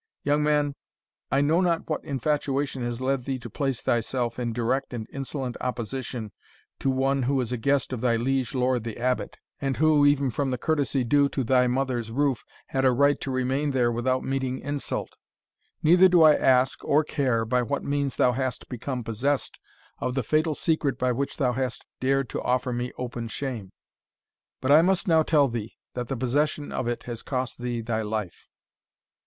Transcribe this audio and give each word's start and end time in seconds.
Young 0.23 0.41
man, 0.41 0.73
I 1.29 1.41
know 1.41 1.61
not 1.61 1.87
what 1.87 2.03
infatuation 2.03 2.81
has 2.81 3.01
led 3.01 3.25
thee 3.25 3.37
to 3.37 3.51
place 3.51 3.83
thyself 3.83 4.39
in 4.39 4.51
direct 4.51 4.95
and 4.95 5.05
insolent 5.13 5.57
opposition 5.61 6.31
to 6.79 6.89
one 6.89 7.21
who 7.21 7.39
is 7.39 7.51
a 7.51 7.57
guest 7.57 7.93
of 7.93 8.01
thy 8.01 8.15
liege 8.15 8.55
lord 8.55 8.83
the 8.83 8.97
Abbot, 8.97 9.37
and 9.59 9.77
who, 9.77 10.03
even 10.07 10.31
from 10.31 10.49
the 10.49 10.57
courtesy 10.57 11.03
due 11.03 11.29
to 11.29 11.43
thy 11.43 11.67
mother's 11.67 12.09
roof, 12.09 12.43
had 12.69 12.83
a 12.83 12.91
right 12.91 13.21
to 13.21 13.29
remain 13.29 13.69
there 13.69 13.91
without 13.91 14.23
meeting 14.23 14.57
insult. 14.57 15.17
Neither 15.83 16.09
do 16.09 16.23
I 16.23 16.33
ask, 16.35 16.83
or 16.83 17.03
care, 17.03 17.45
by 17.45 17.61
what 17.61 17.83
means 17.83 18.15
thou 18.15 18.31
hast 18.31 18.69
become 18.69 19.03
possessed 19.03 19.59
of 19.99 20.15
the 20.15 20.23
fatal 20.23 20.55
secret 20.55 20.97
by 20.97 21.11
which 21.11 21.37
thou 21.37 21.51
hast 21.53 21.85
dared 21.99 22.27
to 22.29 22.41
offer 22.41 22.73
me 22.73 22.91
open 22.97 23.27
shame. 23.27 23.71
But 24.61 24.71
I 24.71 24.81
must 24.81 25.07
now 25.07 25.21
tell 25.21 25.47
thee, 25.47 25.77
that 25.93 26.07
the 26.07 26.17
possession 26.17 26.71
of 26.71 26.87
it 26.87 27.03
has 27.03 27.21
cost 27.21 27.59
thee 27.59 27.81
thy 27.81 28.01
life." 28.01 28.49